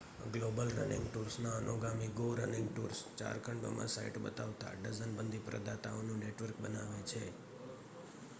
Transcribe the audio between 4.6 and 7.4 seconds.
ડઝનબંધી પ્રદાતાઓનું નેટવર્ક બનાવે છે